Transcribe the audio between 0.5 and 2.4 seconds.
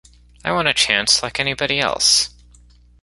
want a chance like anybody else.